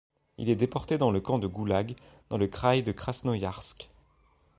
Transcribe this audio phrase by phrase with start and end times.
[0.39, 1.93] Il est déporté dans un camps de Goulag
[2.29, 3.91] dans le Kraï de Krasnoïarsk.